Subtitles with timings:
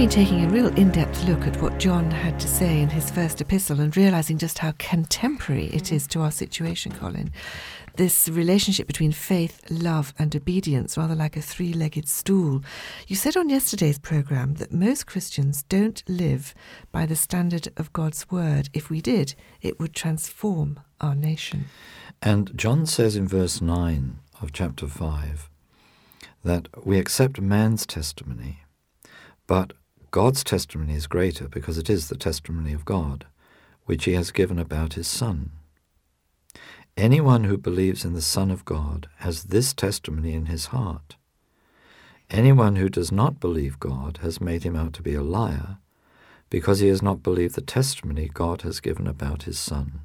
[0.00, 3.10] Been taking a real in depth look at what John had to say in his
[3.10, 7.30] first epistle and realizing just how contemporary it is to our situation, Colin.
[7.96, 12.64] This relationship between faith, love, and obedience, rather like a three legged stool.
[13.08, 16.54] You said on yesterday's programme that most Christians don't live
[16.90, 18.70] by the standard of God's word.
[18.72, 21.66] If we did, it would transform our nation.
[22.22, 25.50] And John says in verse 9 of chapter 5
[26.42, 28.60] that we accept man's testimony,
[29.46, 29.74] but
[30.10, 33.26] God's testimony is greater because it is the testimony of God,
[33.84, 35.52] which he has given about his Son.
[36.96, 41.16] Anyone who believes in the Son of God has this testimony in his heart.
[42.28, 45.78] Anyone who does not believe God has made him out to be a liar
[46.48, 50.00] because he has not believed the testimony God has given about his Son.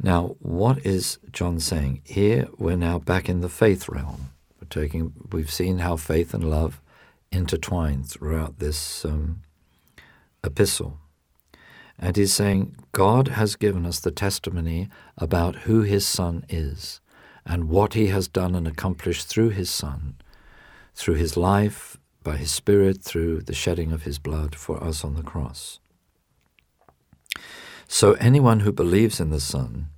[0.00, 2.02] Now, what is John saying?
[2.04, 4.32] Here we're now back in the faith realm.
[4.60, 6.80] We're taking, we've seen how faith and love
[7.36, 9.42] intertwine throughout this um,
[10.42, 10.98] epistle.
[11.98, 17.00] And he's saying, God has given us the testimony about who his Son is
[17.44, 20.16] and what he has done and accomplished through his Son,
[20.94, 25.14] through his life, by his Spirit, through the shedding of his blood for us on
[25.14, 25.78] the cross.
[27.86, 29.88] So anyone who believes in the Son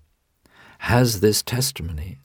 [0.80, 2.18] has this testimony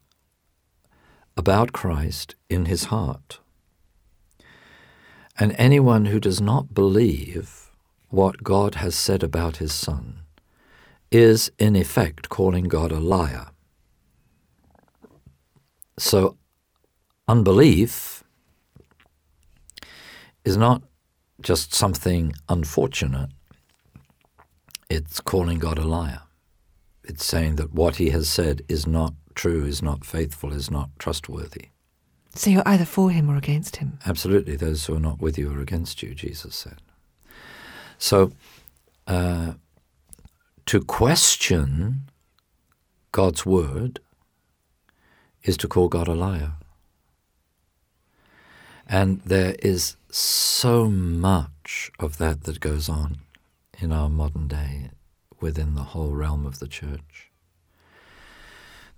[1.36, 3.40] about Christ in his heart.
[5.40, 7.72] And anyone who does not believe
[8.10, 10.20] what God has said about his Son
[11.12, 13.48] is, in effect, calling God a liar.
[15.98, 16.38] So,
[17.28, 18.24] unbelief
[20.46, 20.84] is not
[21.42, 23.30] just something unfortunate,
[24.90, 26.22] it's calling God a liar.
[27.04, 30.90] It's saying that what he has said is not true, is not faithful, is not
[31.00, 31.73] trustworthy.
[32.36, 34.00] So you're either for him or against him.
[34.06, 34.56] Absolutely.
[34.56, 36.82] Those who are not with you are against you, Jesus said.
[37.98, 38.32] So,
[39.08, 39.54] uh,
[40.66, 42.10] to question
[43.12, 44.00] God's word
[45.44, 46.54] is to call God a liar.
[48.88, 53.18] And there is so much of that that goes on
[53.80, 54.90] in our modern day
[55.40, 57.33] within the whole realm of the church.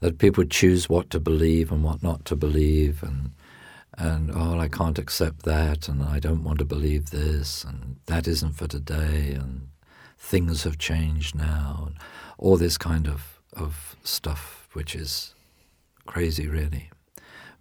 [0.06, 3.32] That people choose what to believe and what not to believe, and
[3.98, 8.28] and oh, I can't accept that, and I don't want to believe this, and that
[8.28, 9.70] isn't for today, and
[10.20, 11.96] things have changed now, and
[12.38, 15.34] all this kind of, of stuff, which is
[16.06, 16.92] crazy, really,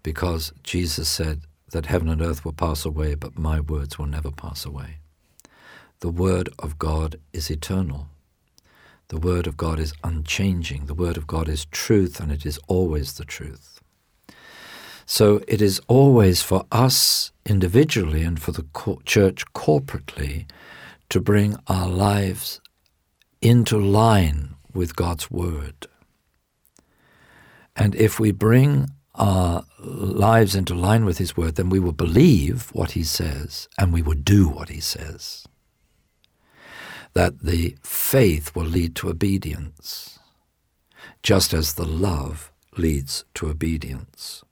[0.02, 4.30] because Jesus said that heaven and earth will pass away, but my words will never
[4.30, 4.98] pass away.
[6.00, 8.08] The Word of God is eternal.
[9.08, 10.86] The Word of God is unchanging.
[10.86, 13.80] The Word of God is truth, and it is always the truth.
[15.06, 18.64] So it is always for us individually and for the
[19.04, 20.46] church corporately
[21.10, 22.60] to bring our lives
[23.42, 25.86] into line with God's Word.
[27.76, 32.70] And if we bring our lives into line with His Word, then we will believe
[32.72, 35.46] what He says and we will do what He says.
[37.14, 40.18] That the faith will lead to obedience,
[41.22, 44.44] just as the love leads to obedience.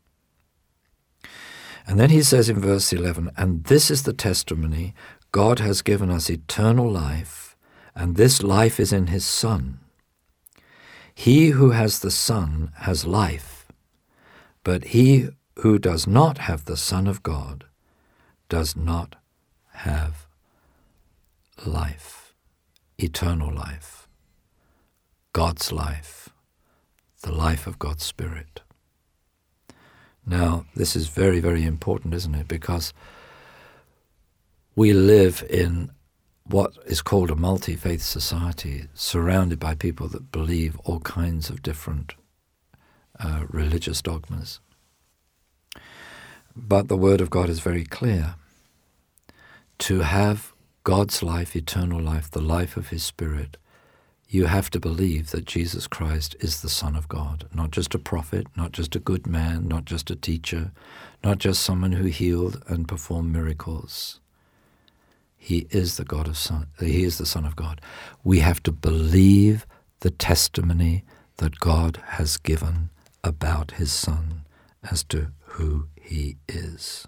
[1.87, 4.95] And then he says in verse 11, And this is the testimony
[5.33, 7.57] God has given us eternal life,
[7.95, 9.81] and this life is in his Son.
[11.15, 13.67] He who has the Son has life,
[14.63, 17.65] but he who does not have the Son of God
[18.49, 19.17] does not
[19.73, 20.27] have
[21.65, 22.22] life,
[23.03, 24.09] eternal life,
[25.33, 26.31] God's life,
[27.23, 28.61] the life of God's Spirit.
[30.25, 32.49] Now, this is very, very important, isn't it?
[32.49, 32.93] Because
[34.77, 35.91] we live in
[36.45, 41.63] what is called a multi faith society, surrounded by people that believe all kinds of
[41.63, 42.15] different
[43.19, 44.61] uh, religious dogmas.
[46.55, 48.35] But the Word of God is very clear.
[49.79, 50.52] To have
[50.85, 53.57] God's life, eternal life, the life of His Spirit,
[54.29, 58.01] you have to believe that Jesus Christ is the Son of God, not just a
[58.01, 60.73] prophet, not just a good man, not just a teacher,
[61.23, 64.19] not just someone who healed and performed miracles.
[65.37, 66.67] He is the God of Son.
[66.81, 67.81] He is the Son of God.
[68.25, 69.67] We have to believe
[70.01, 71.05] the testimony
[71.37, 72.91] that God has given
[73.23, 74.47] about His Son
[74.91, 77.07] as to who He is.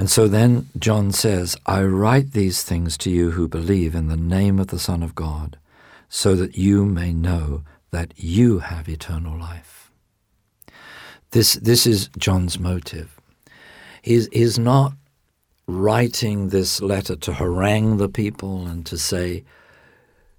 [0.00, 4.16] And so then John says, I write these things to you who believe in the
[4.16, 5.58] name of the Son of God,
[6.08, 9.90] so that you may know that you have eternal life.
[11.32, 13.20] This, this is John's motive.
[14.00, 14.94] He's, he's not
[15.66, 19.44] writing this letter to harangue the people and to say,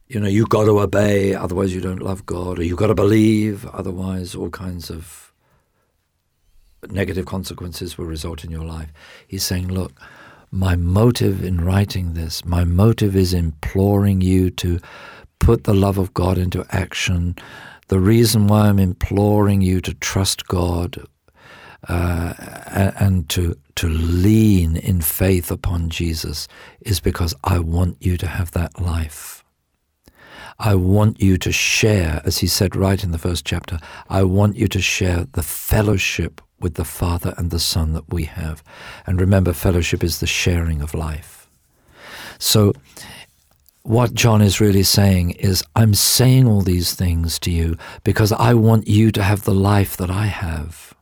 [0.07, 2.95] you know, you've got to obey, otherwise you don't love God, or you've got to
[2.95, 5.30] believe, otherwise all kinds of
[6.89, 8.91] negative consequences will result in your life.
[9.27, 9.99] He's saying, look,
[10.51, 14.79] my motive in writing this, my motive is imploring you to
[15.39, 17.35] put the love of God into action.
[17.87, 21.05] The reason why I'm imploring you to trust God
[21.87, 22.33] uh,
[22.99, 26.47] and to to lean in faith upon Jesus
[26.81, 29.43] is because I want you to have that life.
[30.59, 33.79] I want you to share, as he said right in the first chapter,
[34.09, 38.23] I want you to share the fellowship with the Father and the Son that we
[38.25, 38.63] have.
[39.05, 41.49] And remember, fellowship is the sharing of life.
[42.39, 42.73] So,
[43.83, 48.53] what John is really saying is, I'm saying all these things to you because I
[48.53, 50.93] want you to have the life that I have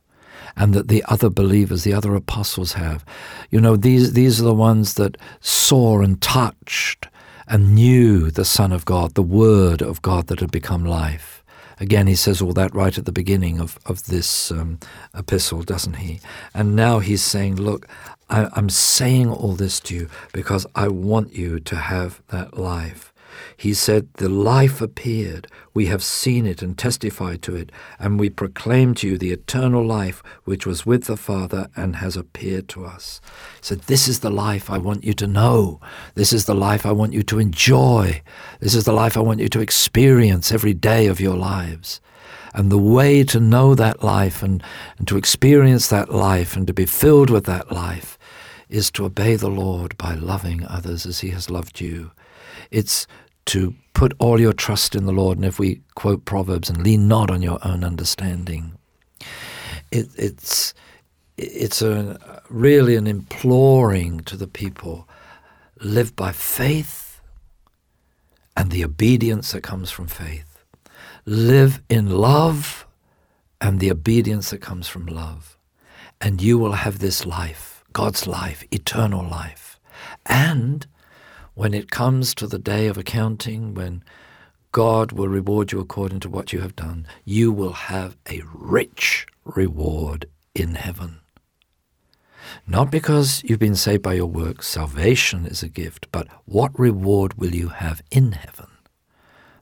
[0.56, 3.04] and that the other believers, the other apostles have.
[3.50, 7.08] You know, these, these are the ones that saw and touched
[7.46, 11.39] and knew the Son of God, the Word of God that had become life.
[11.80, 14.78] Again, he says all that right at the beginning of, of this um,
[15.14, 16.20] epistle, doesn't he?
[16.54, 17.88] And now he's saying, Look,
[18.28, 23.09] I, I'm saying all this to you because I want you to have that life.
[23.56, 25.46] He said, The life appeared.
[25.72, 29.84] We have seen it and testified to it, and we proclaim to you the eternal
[29.84, 33.20] life which was with the Father and has appeared to us.
[33.60, 35.80] He said, This is the life I want you to know.
[36.14, 38.22] This is the life I want you to enjoy.
[38.60, 42.00] This is the life I want you to experience every day of your lives.
[42.52, 44.62] And the way to know that life and,
[44.98, 48.18] and to experience that life and to be filled with that life
[48.68, 52.12] is to obey the Lord by loving others as He has loved you.
[52.70, 53.06] It's
[53.46, 57.08] to put all your trust in the Lord, and if we quote Proverbs, and lean
[57.08, 58.72] not on your own understanding.
[59.90, 60.74] It, it's
[61.36, 65.08] it's a, really an imploring to the people
[65.80, 67.22] live by faith
[68.56, 70.64] and the obedience that comes from faith.
[71.24, 72.86] Live in love
[73.60, 75.56] and the obedience that comes from love.
[76.20, 79.80] And you will have this life, God's life, eternal life.
[80.26, 80.86] And
[81.54, 84.02] when it comes to the day of accounting, when
[84.72, 89.26] God will reward you according to what you have done, you will have a rich
[89.44, 91.20] reward in heaven.
[92.66, 97.34] Not because you've been saved by your works, salvation is a gift, but what reward
[97.34, 98.66] will you have in heaven?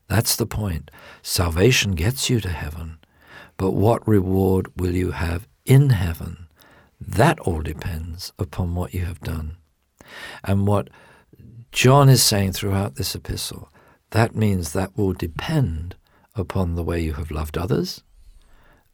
[0.09, 0.91] That's the point.
[1.23, 2.99] Salvation gets you to heaven,
[3.57, 6.47] but what reward will you have in heaven?
[7.01, 9.57] That all depends upon what you have done.
[10.43, 10.89] And what
[11.73, 13.71] John is saying throughout this epistle,
[14.11, 15.95] that means that will depend
[16.35, 18.03] upon the way you have loved others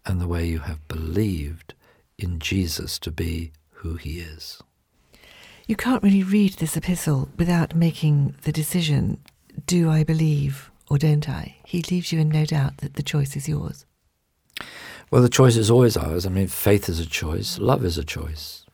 [0.04, 1.74] and the way you have believed
[2.18, 4.60] in Jesus to be who he is.
[5.66, 9.18] You can't really read this epistle without making the decision
[9.66, 11.56] do I believe or don't I?
[11.64, 13.86] He leaves you in no doubt that the choice is yours.
[15.10, 16.26] Well, the choice is always ours.
[16.26, 18.66] I mean, faith is a choice, love is a choice.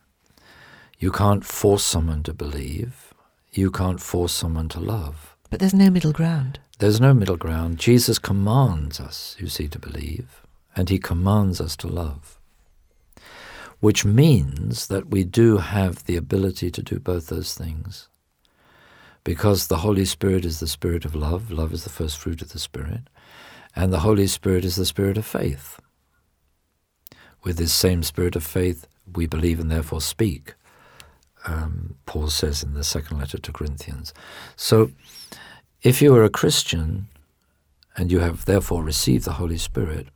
[0.99, 3.10] You can't force someone to believe
[3.53, 5.35] you can't force someone to love.
[5.49, 6.59] But there's no middle ground.
[6.79, 7.77] There's no middle ground.
[7.79, 10.41] Jesus commands us, you see, to believe,
[10.75, 12.39] and he commands us to love.
[13.81, 18.07] Which means that we do have the ability to do both those things.
[19.23, 22.53] Because the Holy Spirit is the Spirit of love, love is the first fruit of
[22.53, 23.01] the Spirit,
[23.75, 25.79] and the Holy Spirit is the Spirit of faith.
[27.43, 30.53] With this same Spirit of faith, we believe and therefore speak
[31.45, 34.13] um, Paul says in the second letter to Corinthians.
[34.55, 34.91] So,
[35.81, 37.07] if you are a Christian
[37.97, 40.07] and you have therefore received the Holy Spirit,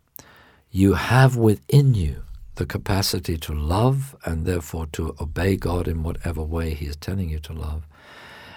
[0.72, 2.24] you have within you
[2.56, 7.30] the capacity to love and therefore to obey God in whatever way He is telling
[7.30, 7.88] you to love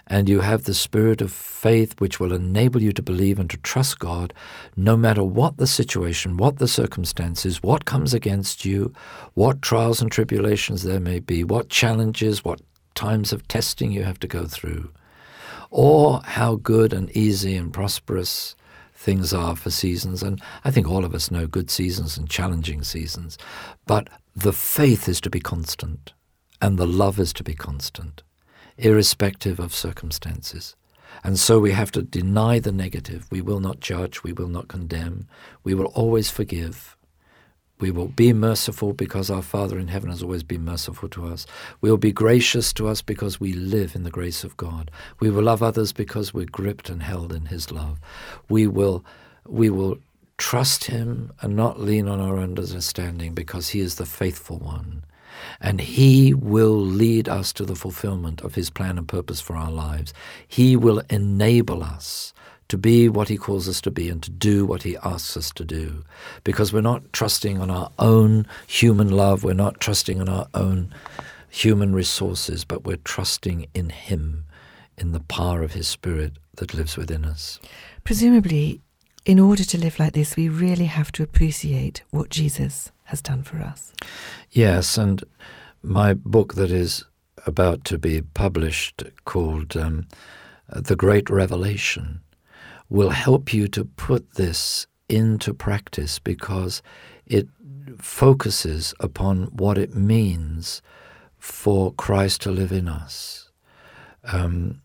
[0.08, 3.58] and you have the spirit of faith which will enable you to believe and to
[3.58, 4.32] trust God
[4.74, 8.92] no matter what the situation, what the circumstances, what comes against you,
[9.34, 12.60] what trials and tribulations there may be, what challenges, what
[12.94, 14.90] times of testing you have to go through,
[15.70, 18.56] or how good and easy and prosperous
[18.94, 20.22] things are for seasons.
[20.22, 23.36] And I think all of us know good seasons and challenging seasons.
[23.86, 26.14] But the faith is to be constant,
[26.62, 28.22] and the love is to be constant
[28.78, 30.76] irrespective of circumstances.
[31.24, 33.26] And so we have to deny the negative.
[33.30, 35.26] We will not judge, we will not condemn,
[35.64, 36.96] we will always forgive.
[37.80, 41.46] We will be merciful because our Father in heaven has always been merciful to us.
[41.80, 44.90] We will be gracious to us because we live in the grace of God.
[45.20, 48.00] We will love others because we're gripped and held in His love.
[48.48, 49.04] We will,
[49.46, 49.98] we will
[50.38, 55.04] trust Him and not lean on our understanding because He is the faithful one.
[55.60, 59.70] And He will lead us to the fulfillment of His plan and purpose for our
[59.70, 60.14] lives.
[60.46, 62.32] He will enable us
[62.68, 65.50] to be what He calls us to be and to do what He asks us
[65.52, 66.04] to do.
[66.44, 70.94] Because we're not trusting on our own human love, we're not trusting on our own
[71.48, 74.44] human resources, but we're trusting in Him,
[74.96, 77.58] in the power of His Spirit that lives within us.
[78.04, 78.80] Presumably,
[79.24, 83.42] in order to live like this, we really have to appreciate what Jesus has done
[83.42, 83.92] for us.
[84.50, 85.24] Yes, and
[85.82, 87.04] my book that is
[87.46, 90.06] about to be published, called um,
[90.68, 92.20] The Great Revelation,
[92.90, 96.82] will help you to put this into practice because
[97.26, 97.48] it
[97.98, 100.82] focuses upon what it means
[101.38, 103.50] for Christ to live in us.
[104.24, 104.82] Um,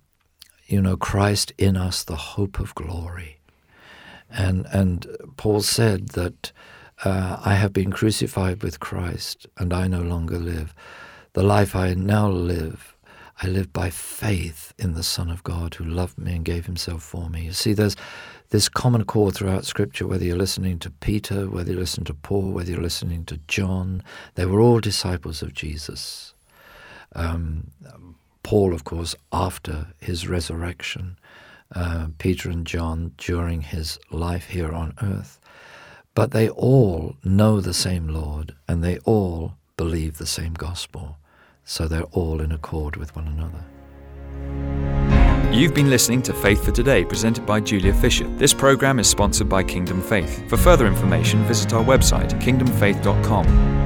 [0.66, 3.42] you know, Christ in us, the hope of glory.
[4.30, 6.54] And, and Paul said that
[7.04, 10.74] uh, I have been crucified with Christ, and I no longer live.
[11.34, 12.96] The life I now live,
[13.42, 17.04] I live by faith in the Son of God who loved me and gave himself
[17.04, 17.46] for me.
[17.46, 17.96] You see, there's
[18.50, 22.52] this common chord throughout Scripture, whether you're listening to Peter, whether you listen to Paul,
[22.52, 24.04] whether you're listening to John,
[24.36, 26.34] they were all disciples of Jesus.
[27.16, 27.72] Um,
[28.44, 31.18] Paul, of course, after his resurrection,
[31.74, 35.40] uh, Peter and John during his life here on earth.
[36.16, 41.18] But they all know the same Lord and they all believe the same gospel
[41.66, 43.64] so they're all in accord with one another.
[45.52, 48.28] You've been listening to Faith for Today, presented by Julia Fisher.
[48.38, 50.50] This program is sponsored by Kingdom Faith.
[50.50, 53.83] For further information, visit our website, kingdomfaith.com.